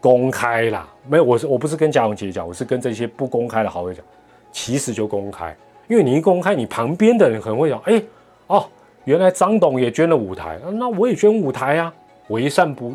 [0.01, 4.05] 公开啦，没有，我是我不是跟贾永杰讲，我是跟这些不公开的好友讲，
[4.51, 8.03] 其实就公开，因为你一公开，你旁边的人可能会讲，哎，
[8.49, 8.67] 哦，
[9.05, 11.95] 原来张董也捐了五台，那我也捐五台啊，
[12.31, 12.93] 为善不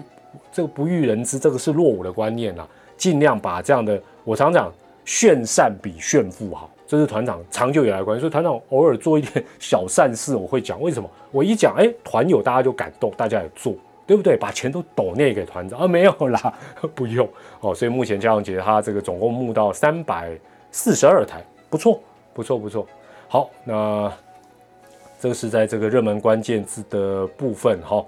[0.51, 4.69] 这个不欲人知，这个是落伍的观念啦，尽量把这样的，我常讲，
[5.09, 6.69] 炫善比炫富好。
[6.85, 11.09] 这是团长长久以来关系，所以团长偶尔做一点小善事，我会讲为什么。
[11.31, 13.73] 我一讲，哎，团友大家就感动，大家也做，
[14.05, 14.37] 对不对？
[14.37, 16.53] 把钱都抖那给团长啊，没有啦，
[16.93, 17.27] 不用
[17.59, 17.73] 哦。
[17.73, 20.37] 所以目前嘉永杰他这个总共募到三百
[20.71, 21.99] 四十二台，不错，
[22.31, 22.85] 不错，不错。
[23.27, 24.13] 好，那
[25.19, 28.05] 这个是在这个热门关键字的部分哈。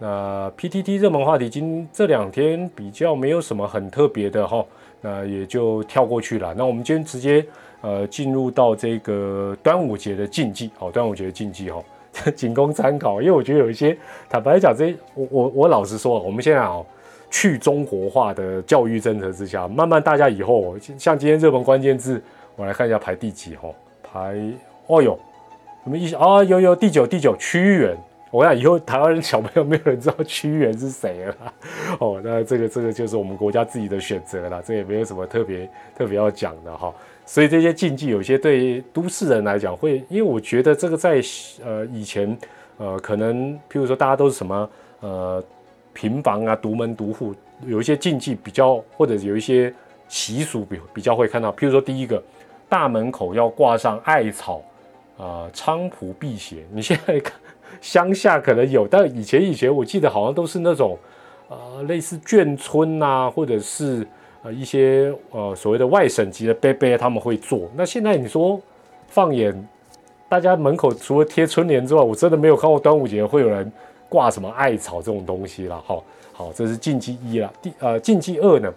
[0.00, 4.64] 那 PTT 热门话题今这两天比较没有什么很特别的哈，
[5.00, 6.54] 那也就跳过去了。
[6.56, 7.44] 那我们今天直接。
[7.82, 11.82] 呃，进入到这个端午节的禁忌，好，端午节的禁忌哈，
[12.36, 13.22] 仅供参考。
[13.22, 13.96] 因为我觉得有一些，
[14.28, 16.78] 坦白讲，这我我我老实说，我们现在啊，
[17.30, 22.22] 去中国化的教育政策之下，慢慢大家以后，像今天热门关键字，
[22.54, 23.70] 我来看一下排第几哈，
[24.02, 24.36] 排
[24.86, 25.18] 哦哟，
[25.82, 26.44] 什么意思啊？
[26.44, 27.96] 有有第九第九屈原。
[28.30, 31.36] 我想以后台湾人小朋友没有人知道屈原是谁了，
[31.98, 36.94] 哦，那这个这个就是我们国家自己的选择了，这也没有什么特别特别要讲的哈。
[37.26, 41.20] 所以这些禁忌有些对都市人来讲会，因为我觉得这个在
[41.64, 42.38] 呃以前
[42.78, 45.42] 呃可能譬如说大家都是什么呃
[45.92, 47.34] 平房啊独门独户，
[47.66, 49.74] 有一些禁忌比较或者有一些
[50.06, 52.22] 习俗比比较会看到，譬如说第一个
[52.68, 54.62] 大门口要挂上艾草
[55.18, 57.32] 啊菖蒲辟邪，你现在看。
[57.80, 60.98] 乡下可能有，但以前以前我记得好像都是那种，
[61.48, 64.06] 呃，类似眷村呐，或者是
[64.42, 67.70] 呃一些呃所谓的外省级的伯伯他们会做。
[67.76, 68.60] 那现在你说
[69.08, 69.68] 放眼
[70.28, 73.70] 大家门口除了贴春联之外，我真的没有看过端午节会有人
[74.08, 75.82] 挂什么艾草这种东西了。
[75.86, 77.52] 好，好，这是禁忌一了。
[77.60, 78.72] 第呃禁忌二呢，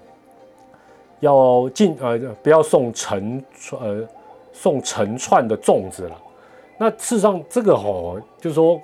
[1.20, 4.08] 要禁呃不要送成串呃
[4.52, 6.18] 送成串的粽子了。
[6.84, 8.78] 那事实上，这个吼，就是说，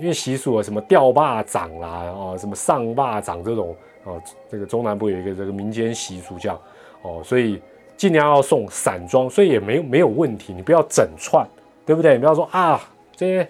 [0.00, 6.60] 因为习俗啊，什么吊霸掌啦，哦，什么上霸掌这种，哦，这个中南部有一个这个民间习俗这样，
[7.02, 7.62] 哦，所以
[7.96, 11.46] 尽量要送散装，所以也没没有问题，你不要整串，
[11.86, 12.14] 对不对？
[12.14, 12.80] 你不要说啊，
[13.14, 13.48] 这些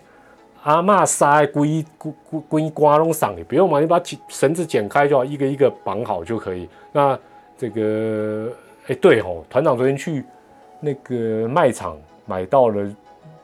[0.63, 2.13] 阿嬷塞龟龟
[2.47, 3.99] 龟瓜拢上，你不用嘛，你把
[4.29, 6.69] 绳子剪开就好，一个一个绑好就可以。
[6.93, 7.19] 那
[7.57, 8.53] 这个，
[8.89, 10.23] 哎，对吼，团长昨天去
[10.79, 12.87] 那个卖场买到了。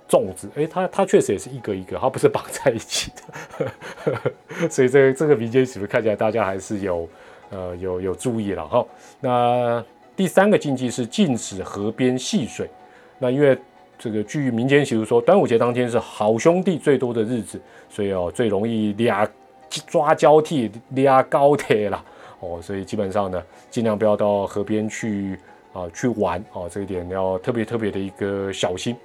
[0.09, 7.09] 粽子，哎，它它确实也是一个一个，它不是绑在一起的， 所以这这个民间习俗看起来大家还是有
[7.51, 8.87] 呃有有注意了哈。
[9.21, 12.71] 那第三个禁忌是禁止河边戏水，
[13.19, 13.59] 那因为
[13.99, 19.29] 这个据民间习俗说，端午节当天是好兄弟最多的日子，所以哦最容易俩
[19.69, 22.05] 抓交替俩高铁啦
[22.41, 25.37] 哦，所以基本上呢尽量不要到河边去
[25.73, 28.97] 啊去玩哦，这一点要特别特别的一个小心。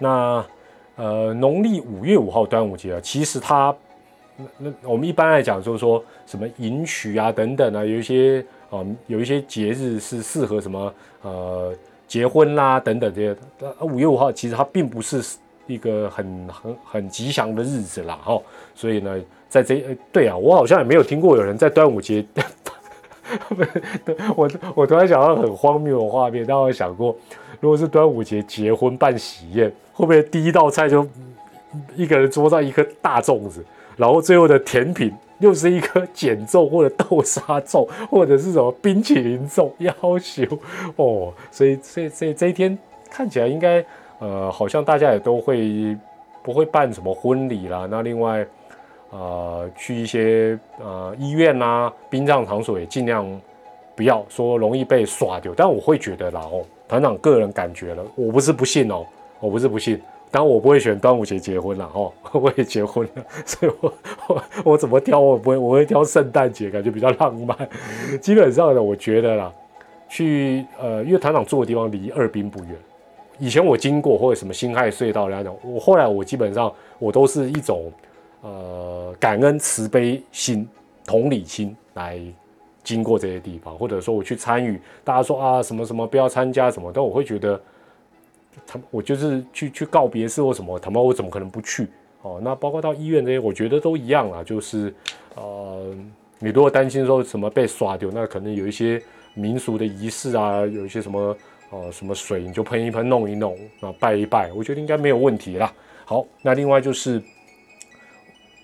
[0.00, 0.44] 那，
[0.96, 3.72] 呃，农历五月五号端午节啊，其实它，
[4.36, 11.72] 那那我们一般来讲就是说什么迎娶啊等等啊，有一些啊有一些节日是适合什么呃
[12.08, 13.36] 结婚啦等等这些。
[13.82, 15.22] 五月五号其实它并不是
[15.66, 18.40] 一个很很很吉祥的日子啦，哈。
[18.74, 19.14] 所以呢，
[19.48, 22.24] 在这对啊，我好像也没有听过有人在端午节。
[24.36, 27.16] 我 我突然想到很荒谬的画面，但我想过，
[27.60, 31.06] 如果是端午节结婚办喜宴，会不会第一道菜就
[31.94, 33.64] 一个人桌上一颗大粽子，
[33.96, 39.70] 然后最后的甜品又是一颗碱粽或者豆沙粽，或者是什么冰淇淋粽？
[39.78, 40.44] 要求
[40.96, 42.76] 哦，所以这这这一天
[43.10, 43.84] 看起来应该
[44.18, 45.96] 呃，好像大家也都会
[46.42, 47.86] 不会办什么婚礼啦？
[47.90, 48.46] 那另外。
[49.10, 53.26] 呃，去一些呃医院呐、殡葬场所也尽量
[53.96, 55.52] 不要说容易被耍掉。
[55.56, 59.04] 但我会觉得啦，哦，团长个人感觉了，我不是不信哦，
[59.40, 63.92] 我不是不信，当然我不会选端午节结婚了哦， 我也结婚了，所以我
[64.28, 67.56] 我我怎么挑我不会，我会挑圣诞节，感觉比较浪漫。
[68.20, 69.52] 基本上呢，我觉得啦，
[70.08, 72.76] 去呃，因为团长住的地方离二滨不远，
[73.38, 77.92] 以前我经过或者什么辛亥隧道那种，我后来我基本上我都是一种
[78.42, 80.68] 呃感恩慈悲心、
[81.06, 82.20] 同理心来
[82.82, 87.60] 经过这些地方，或者说我去参与，大家说啊什么什么不要参加什么，但我会觉得。
[88.66, 91.86] 他我就是去去告别式或什么，他妈我怎么可能不去？
[92.22, 94.42] 哦，那包括到医院这些，我觉得都一样啊。
[94.42, 94.92] 就是
[95.36, 95.94] 呃，
[96.40, 99.00] 你如果担心说什么被刷掉，那可能有一些
[99.34, 101.36] 民俗的仪式啊，有一些什么
[101.70, 105.72] 哦什么水，你就喷一喷，弄一弄啊，拜一拜，我觉得应该没有问题啦。
[106.04, 107.22] 好，那另外就是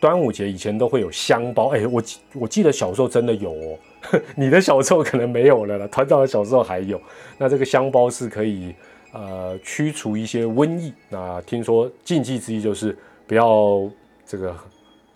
[0.01, 3.79] 端午节以前都会有香包，哎，我记我记得小时候真的有哦，
[4.37, 7.01] 你的小时候可能没有了了，团长的小时候还有。
[7.39, 8.75] 那这个香包是可以。
[9.13, 10.93] 呃，驱除一些瘟疫。
[11.09, 12.95] 那听说禁忌之一就是
[13.27, 13.89] 不要
[14.27, 14.55] 这个，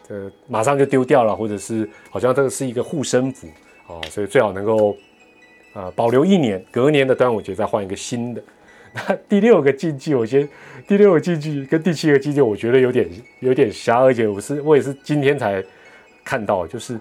[0.09, 3.47] 呃，马上就丢掉了，或者是好像这个是一个护身符
[3.87, 4.97] 啊，所以最好能够
[5.75, 8.43] 啊保留一年，隔年的端午节再换一个新的。
[8.95, 10.49] 那第六个禁忌，我先
[10.87, 13.09] 第六个禁忌跟第七个禁忌，我觉得有点
[13.41, 15.65] 有点瞎，而且我是我也是今天才
[16.25, 16.99] 看到，就是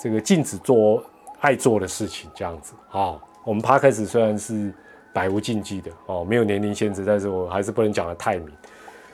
[0.00, 1.04] 这个禁止做
[1.40, 3.20] 爱做的事情这样子啊。
[3.44, 4.72] 我们趴开始虽然是。
[5.14, 8.48] 百无禁忌的哦，没有年龄限制，但是我还是不能讲的太明。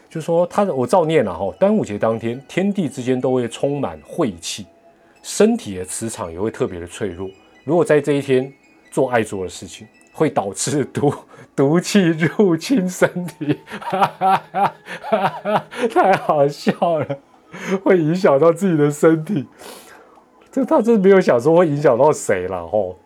[0.08, 1.54] 就说他的，我照念了哈。
[1.60, 4.64] 端午节当天，天地之间都会充满晦气，
[5.22, 7.28] 身体的磁场也会特别的脆弱。
[7.64, 8.50] 如果在这一天
[8.90, 11.12] 做爱做的事情，会导致毒
[11.60, 13.58] 毒气入侵身体，
[15.92, 17.18] 太好笑了，
[17.84, 19.46] 会影响到自己的身体。
[20.50, 22.96] 这他真没有想说会影响到谁了吼。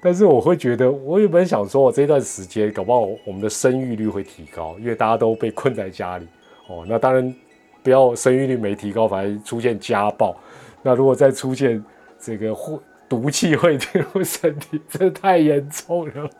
[0.00, 6.26] 但是我会觉得，我原本想说，我这段时间搞不好我们的生育率会提高，因为大家都被困在家里
[6.68, 6.86] 哦。
[6.88, 7.34] 那当然
[7.82, 10.34] 不要生育率没提高，反而出现家暴。
[10.80, 11.84] 那如果再出现
[12.18, 16.30] 这个会毒气会进入身体，真的太严重了。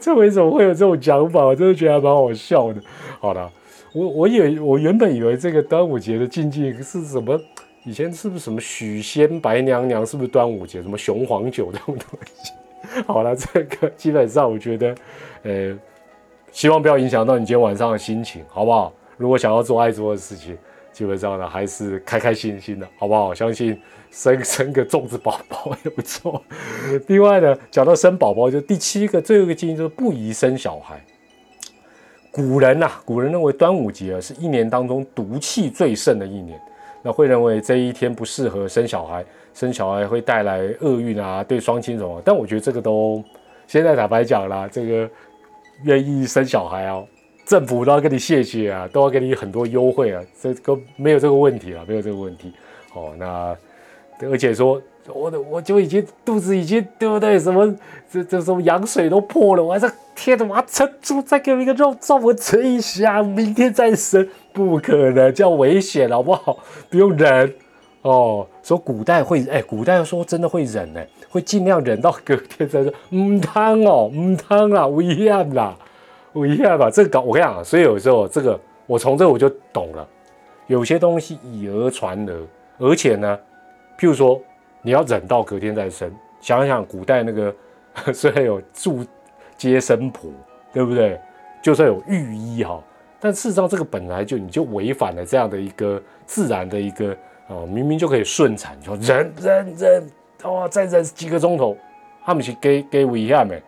[0.00, 1.44] 这为什么会有这种讲法？
[1.44, 2.80] 我真的觉得还蛮好笑的。
[3.18, 3.50] 好了，
[3.92, 7.38] 我我以为我原本以为这个端午节的禁忌是什么？
[7.84, 10.06] 以前是不是什么许仙、白娘娘？
[10.06, 12.52] 是不是端午节什么雄黄酒这种东西？
[13.06, 14.94] 好了，这个基本上我觉得，
[15.42, 15.78] 呃，
[16.52, 18.92] 希望不要影响到你今天晚上的心情，好不好？
[19.16, 20.56] 如果想要做爱做的事情，
[20.92, 23.34] 基本上呢还是开开心心的，好不好？
[23.34, 26.42] 相信生 生个粽子宝宝也不错。
[27.06, 31.02] 另外呢，讲到生宝宝，就第七个最后一个建议就是不宜生小孩。
[32.30, 36.60] 古人呐，古人认为端午节是一年当中毒气最盛的一年，
[37.02, 39.24] 那会认为这一天不适合生小孩。
[39.54, 42.22] 生小孩会带来厄运啊，对双亲什么？
[42.24, 43.22] 但我觉得这个都
[43.66, 45.10] 现在坦白讲啦，这个
[45.84, 47.02] 愿意生小孩啊，
[47.52, 52.50] 政府都要跟你谢谢啊，都要给你很多优惠啊，这个没有这个问题啊，没有这个问题。
[52.94, 53.54] 哦，那
[54.30, 54.80] 而且说
[55.12, 57.38] 我的我就已经肚子已经对不对？
[57.38, 57.70] 什么
[58.10, 66.58] 这这什么羊水都破了，我还是天的，我要撑住，再给我一个肉照我吃一下，明天再生，不可能，叫危险好不好？
[66.88, 67.52] 不用忍。
[68.00, 72.90] 哦，说古代会哎，古代说真的会忍哎，会尽量忍到隔天再说。
[73.10, 75.76] 唔汤哦，唔汤啦，危险啦，
[76.34, 76.90] 危险吧？
[76.90, 80.06] 这个搞我跟你讲，所以有时候这个我从这我就懂了，
[80.66, 82.46] 有些东西以讹传讹，
[82.78, 83.38] 而且呢，
[83.98, 84.40] 譬如说
[84.80, 87.54] 你要忍到隔天再生，想想古代那个
[88.12, 89.04] 虽然有住
[89.56, 90.30] 接生婆，
[90.72, 91.20] 对不对？
[91.62, 92.82] 就算有御医哈，
[93.20, 97.16] 但事实上这个本来就你就违反了这样的一个自然的一个。
[97.48, 100.10] 哦，明明就可以顺产，说忍忍忍，
[100.44, 101.76] 哦，再忍几个钟头，
[102.24, 103.60] 他们去给给危险没，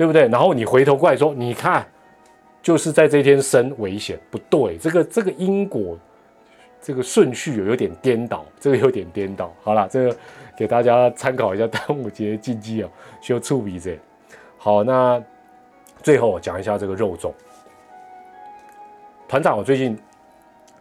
[0.00, 0.26] 对不对？
[0.28, 1.86] 然后你回头过来说，你看，
[2.62, 5.94] 就是在这天生危险，不对，这个这个因果，
[6.80, 9.52] 这个顺序有有点颠倒，这个有点颠倒。
[9.62, 10.16] 好了，这个
[10.56, 12.88] 给大家参考一下端午节禁忌哦，
[13.20, 13.98] 需要注意这。
[14.56, 15.22] 好，那
[16.02, 17.30] 最后讲一下这个肉粽，
[19.28, 19.98] 团长，我最近。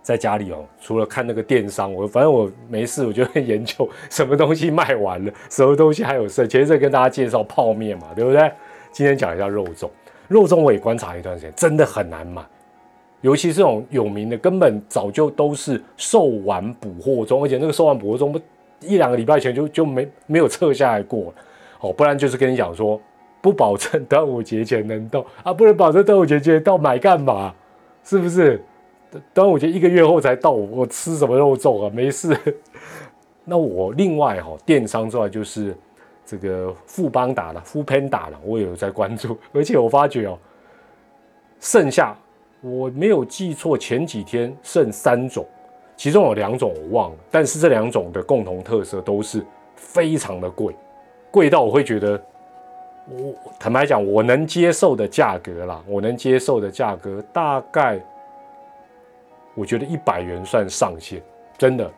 [0.01, 6.49] 在家里哦，除了看那个电商，我反正我没事，我就会研究什么东西卖完了，什么东西还有剩。
[6.49, 8.51] 前一阵跟大家介绍泡面嘛，对不对？
[8.91, 9.89] 今天讲一下肉粽，
[10.27, 12.41] 肉粽我也观察一段时间，真的很难买，
[13.21, 18.39] 尤其这种有名的，根本早就都是售完补货中，而且那个售完补货中不
[18.81, 21.33] 一两个礼拜前就就没没有撤下来过了，
[21.81, 22.99] 哦，不然就是跟你讲说
[23.41, 27.53] 不保证端午节前能到啊，不能保证端午节前到买干嘛？
[28.03, 28.63] 是不是？
[29.33, 31.91] 端午节一个月后才到，我吃什么肉粽啊？
[31.93, 32.37] 没事。
[33.43, 35.75] 那我另外哈，电商之外就是
[36.29, 39.35] 这个富邦打了，富 pen 打了，我也有在关注。
[39.51, 40.37] 而且我发觉哦，
[41.59, 42.15] 剩下
[42.61, 45.43] 我没有记错，前几天剩三种，
[45.97, 49.43] 其中有两种我忘了，但是这两种的共同特色都是
[49.75, 50.75] 非常的贵，
[51.31, 52.21] 贵到我会觉得，
[53.09, 57.99] 我坦白讲，我能接受的价格啦，我能接受的价格大概，
[59.55, 61.21] 我觉得一百元算上限，
[61.57, 61.91] 真的，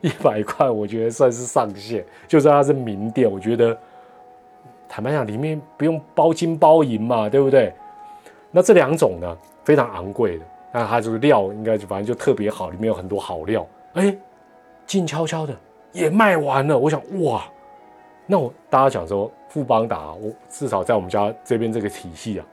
[0.00, 3.76] 一百块我觉得算是上限，就算它是名店，我觉得
[4.88, 7.72] 坦白讲，里面不用包金包银嘛，对不对？
[8.50, 9.36] 那这两种呢？
[9.64, 13.66] 非常昂贵的，那它这个料应该就反正就特别好，里面有很多好料。
[13.92, 14.16] 哎，
[14.86, 15.54] 静悄悄的
[15.92, 16.78] 也卖完了。
[16.78, 17.44] 我想哇，
[18.26, 22.46] 那我大家讲说富邦达，我至少在我们家这边这个体系啊，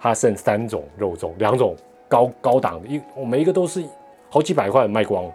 [0.00, 1.76] 它剩三种肉粽，两种
[2.08, 3.84] 高高档的，一我每一个都是
[4.30, 5.32] 好几百块卖光了，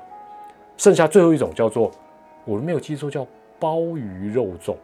[0.78, 1.90] 剩下最后一种叫做
[2.46, 3.26] 我没有记错叫
[3.60, 4.76] 鲍鱼肉粽，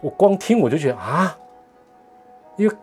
[0.00, 1.36] 我光听我就觉得啊，
[2.56, 2.76] 因为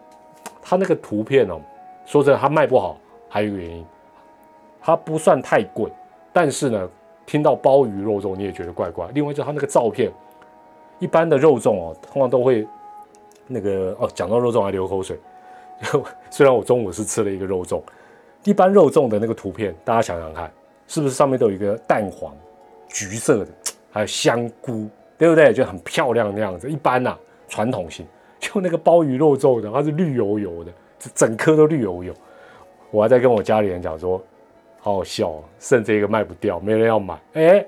[0.62, 1.60] 它那个图片哦。
[2.06, 2.98] 说真的，它卖不好，
[3.30, 3.86] 还有一个原因，
[4.82, 5.92] 它不算太贵，
[6.34, 6.90] 但是呢，
[7.24, 9.08] 听到鲍鱼肉粽你也觉得怪怪。
[9.14, 10.12] 另外就是它那个照片，
[10.98, 12.68] 一般的肉粽哦，通常都会
[13.46, 15.20] 那个哦，讲到肉粽还流口水。
[16.32, 17.80] 虽然我中午是吃了一个肉粽，
[18.44, 20.52] 一般肉粽的那个图片，大家想想看，
[20.90, 22.36] 是不是上面都有一个蛋黄、
[22.90, 23.52] 橘色的，
[23.92, 25.54] 还有香菇，对不对？
[25.54, 26.70] 就很漂亮那样子。
[26.70, 27.16] 一般呐，
[27.48, 28.06] 传统型，
[28.40, 30.72] 就那个鲍鱼肉粽的，它是绿油油的。
[31.16, 32.14] 整颗都绿油油，
[32.92, 34.22] 我还在跟我家里人讲说，
[34.80, 37.18] 好好笑哦，剩这个卖不掉，没人要买。
[37.34, 37.66] 哎，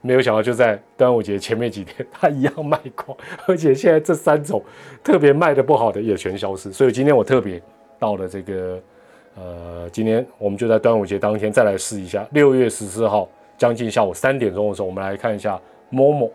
[0.00, 3.14] 没有想到就在端午节前面几天，它一样卖光，
[3.46, 4.62] 而且现在这三种
[5.02, 6.72] 特别卖的不好的也全消失。
[6.72, 7.60] 所以今天我特别
[7.98, 8.80] 到了这个，
[9.38, 12.26] 呃，今天我们就在端午节当天再来试一下。
[12.32, 15.60] 六月十四号将近下午三点钟的时候，我们来看一下。
[15.90, 16.30] 某某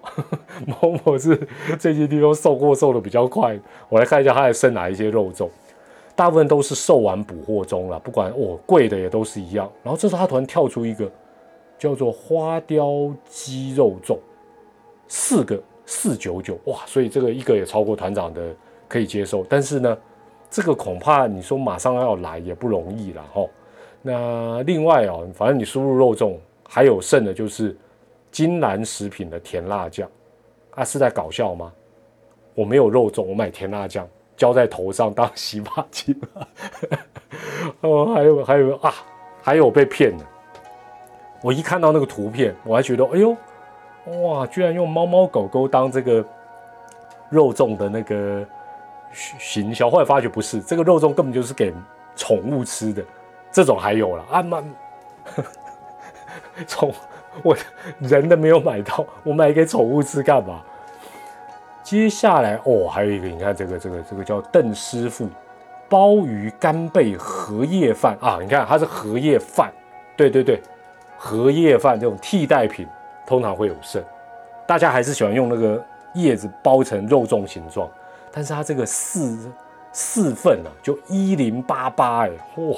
[0.65, 1.39] 某某是
[1.77, 3.55] 这些地方售货售的比较快，
[3.87, 5.47] 我来看一下它还剩哪一些肉粽，
[6.15, 9.71] 大部分都是售完补货中了，不管哦贵的也都是一样。
[9.83, 11.07] 然后这时候它突然跳出一个
[11.77, 14.17] 叫做花雕鸡肉粽，
[15.07, 18.41] 四个四九九哇，所以这个一个也超过团长的
[18.87, 19.95] 可以接受，但是呢，
[20.53, 23.45] 这个恐怕你说马上要来也不容易了哈。
[24.01, 26.37] 那另外哦，反正你输入肉粽
[26.69, 27.75] 还有剩的就是。
[28.33, 30.09] 金兰食品的甜辣酱，
[30.71, 31.71] 啊是在搞笑吗？
[32.55, 36.19] 我没有肉粽，我买甜辣酱浇在头上当洗发精。
[37.81, 38.91] 哦，还有还有啊，
[39.39, 40.25] 还有被骗的。
[41.43, 43.37] 我一看到那个图片，我还觉得，哎呦，
[44.23, 46.25] 哇，居然用猫猫狗狗当这个
[47.29, 48.43] 肉粽的那个
[49.13, 51.73] 行销，后来发觉不是，这个肉粽根本就是给
[52.15, 53.03] 宠物吃的。
[53.51, 54.63] 这种还有了啊，妈，
[56.67, 56.93] 宠。
[57.41, 57.57] 我
[57.97, 60.61] 人的没有买到，我买给宠物吃干嘛？
[61.81, 65.27] 接下来哦，还有一个，你看这个这个这个叫邓师傅
[65.89, 69.73] 鲍鱼干贝荷叶饭啊，你看它是荷叶饭，
[70.15, 70.61] 对对对，
[71.17, 72.87] 荷叶饭这种替代品
[73.25, 73.99] 通常会有剩，
[74.67, 77.89] 大家还是喜欢用那个叶子包成肉粽形状，
[78.35, 79.51] 但是它这个四
[79.91, 82.77] 四份啊，就一零八八哎，哇，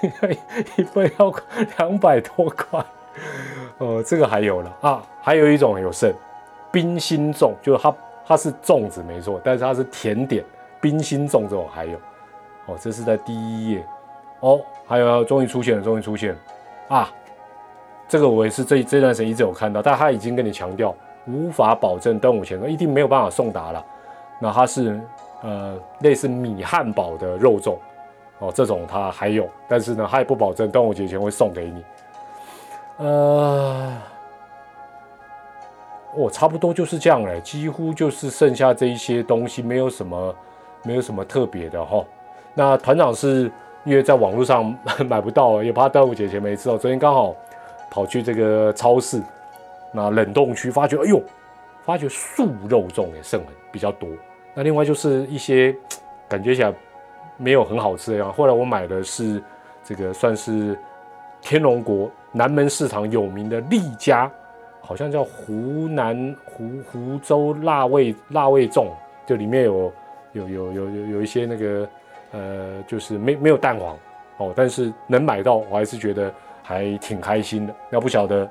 [0.76, 1.32] 一份要
[1.76, 2.82] 两百多块。
[3.78, 4.76] 呃，这个还有了。
[4.80, 6.10] 啊，还有一种有剩，
[6.72, 7.94] 冰心粽，就是它
[8.26, 10.42] 它是粽子没错，但是它是甜点，
[10.80, 11.98] 冰心粽这种还有，
[12.66, 13.86] 哦，这是在第一页，
[14.40, 16.38] 哦，还有终于出现了，终于出现了。
[16.88, 17.12] 啊，
[18.08, 20.94] 这个我也是这这段时间一直有看到，但他已经跟你强调
[21.26, 23.84] 无法保证端午前一定没有办法送达了，
[24.38, 25.00] 那它是
[25.42, 27.76] 呃类似米汉堡的肉粽，
[28.38, 31.84] 哦，这种它还有，但是呢，它也不保证端午节前会送给你。
[32.98, 33.92] 呃，
[36.14, 40.34] 我差不多就是这样了，几乎就是剩下这一些东西，没有什么，
[40.82, 42.04] 没有什么特别的哈。
[42.54, 43.50] 那团长是
[43.84, 44.72] 因为在网络上
[45.08, 46.78] 买不到，也怕端午节前没吃到。
[46.78, 47.34] 昨天刚好
[47.90, 49.20] 跑去这个超市，
[49.90, 51.20] 那冷冻区发觉，哎呦，
[51.84, 54.08] 发觉素肉粽也剩很比较多。
[54.54, 55.74] 那另外就是一些
[56.28, 56.72] 感觉起来
[57.36, 58.32] 没有很好吃的样。
[58.32, 59.42] 后来我买的是
[59.82, 60.78] 这个算是
[61.40, 62.10] 天龙国。
[62.36, 64.28] 南门市场有名的丽家，
[64.80, 68.88] 好像叫湖南湖湖州辣味辣味粽，
[69.24, 69.92] 就里面有
[70.32, 71.88] 有有有有有一些那个
[72.32, 73.96] 呃，就是没没有蛋黄
[74.38, 77.74] 哦，但是能买到，我还是觉得还挺开心的。
[77.88, 78.50] 那不晓得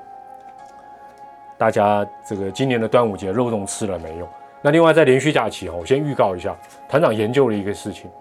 [1.63, 4.27] 大家这个今年的端午节肉粽吃了没有？
[4.61, 6.53] 那另外在连续假期哦，我先预告一下，
[6.89, 8.11] 团长研究了一个事情，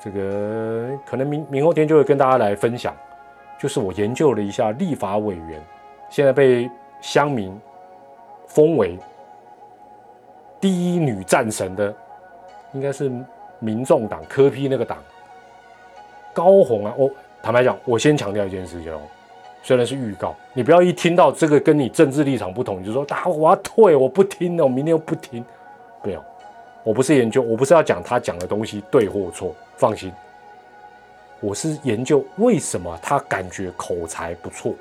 [0.00, 2.92] 这个可能明明后天就会跟大家来分享。
[3.56, 5.62] 就是我研究了一下立法委员，
[6.10, 6.68] 现在被
[7.00, 7.56] 乡民
[8.48, 8.98] 封为
[10.60, 11.94] 第一女战神的，
[12.72, 13.08] 应该是
[13.60, 14.98] 民众党科批那个党
[16.34, 17.08] 高红啊，我
[17.40, 19.00] 坦白讲，我先强调一件事情哦，
[19.66, 25.44] 虽然是预告，你不要一听到这个跟你政治立场不同，你就说啊我要退，我不听了，我明天又不听，
[26.04, 26.22] 没有，
[26.84, 30.12] 我不是研究，我不是要讲他讲的东西对或错，放心，
[31.40, 34.72] 我是研究为什么他感觉口才不错，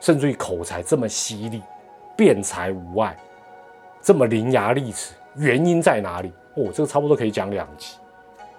[0.00, 1.62] 甚至于口才这么犀利，
[2.16, 3.16] 辩才无碍，
[4.02, 6.32] 这么伶牙俐齿，原因在哪里？
[6.54, 7.94] 哦，这个差不多可以讲两集。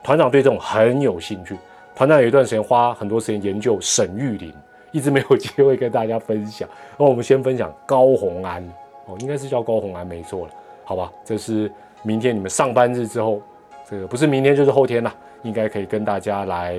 [0.02, 1.58] 团长对这种很有兴趣，
[1.94, 4.54] 团长有一段时间花很多时间研究沈玉琳，
[4.92, 6.68] 一直没有机会跟大家分享。
[6.98, 8.64] 那 我们先分享高红安，
[9.06, 11.12] 哦，应该是叫高红安没错了，好吧？
[11.24, 11.72] 这是
[12.04, 13.42] 明天你们上班日之后，
[13.90, 15.14] 这个不是明天就是后天了，
[15.44, 16.78] 应该可以跟大家来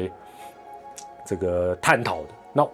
[1.24, 2.28] 这个探讨的。
[2.52, 2.66] 那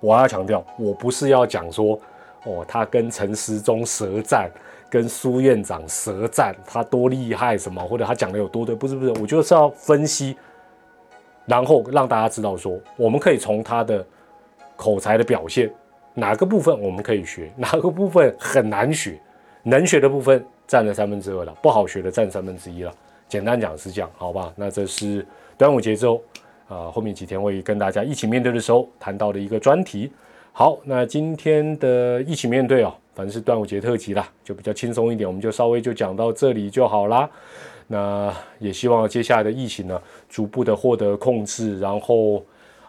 [0.00, 1.98] 我要强调，我不是要讲说，
[2.44, 4.50] 哦，他跟陈时中舌战。
[4.90, 10.34] 跟苏院长舌战，他多厉害什么，或者他讲的有多对，不是不是，我就是要分析，
[11.44, 14.02] 然后让大家知道说，我们可以从他的
[14.78, 15.68] 口才的表现，
[16.14, 19.20] 哪个部分我们可以学， 哪个部分很难学，
[19.64, 22.94] 能学的部分占了三分之二了，不好学的占三分之一了。
[23.28, 24.52] 简单讲是这样，好吧？
[24.56, 25.26] 那这是
[25.58, 26.22] 端午节之后
[26.68, 30.10] 啊，后面几天会跟大家一起面对的时候谈到的一个专题。
[30.52, 32.94] 好，那今天的一起面对哦。
[33.14, 37.28] 反正是端午节特辑啦，就比较轻松一点，我们就稍微就讲到这里就好啦。
[37.88, 42.40] 那也希望接下来的疫情呢，逐步的获得控制，然后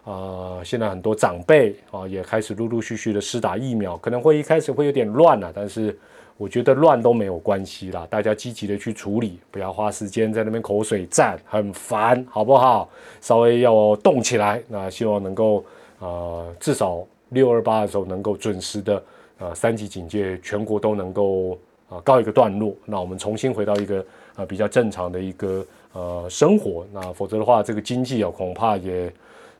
[0.04, 5.96] 啊，现在很多长辈啊也开始陆陆续续的施打疫苗，可能会一开始会有点乱了，但是
[6.36, 12.88] 我觉得乱都没有关系啦，大家积极的去处理，不要花时间在那边口水战，很烦，好不好？
[13.20, 15.64] 稍微要动起来，那希望能够
[15.98, 19.02] 啊，至少六二八的时候能够准时的。
[19.42, 24.04] 呃，三级警戒全国都能够啊告一个段落，那我们重新回到一个
[24.36, 29.10] 呃比较正常的一个呃生活，那否则的话，这个经济啊恐怕也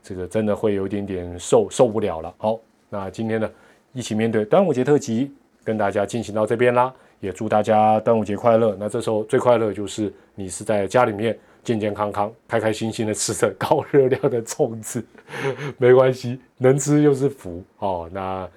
[0.03, 2.35] 这个真的会有一点点受受不了了。
[2.39, 3.51] 好，那今天呢
[3.93, 5.33] 一起面对端午节特辑，
[5.65, 8.77] 跟大家进行到这边啦，也祝大家端午节快乐。
[8.79, 15.05] 那这时候最快乐就是你是在家里面健健康康、开开心心的吃着高热量的粽子，
[15.79, 18.09] 没关系，能吃又是福哦。
[18.13, 18.49] 那。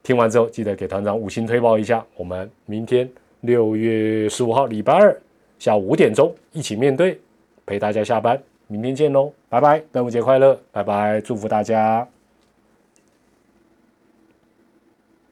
[0.00, 2.02] 听完之后，记得给团长五星推报一下。
[2.16, 3.06] 我们明天
[3.42, 5.14] 六月十五号礼拜二
[5.58, 7.20] 下午五点钟一起面对，
[7.66, 8.40] 陪大家下班。
[8.68, 9.80] 明天见喽，拜拜！
[9.92, 11.20] 端午节快乐，拜拜！
[11.22, 12.06] 祝福大家。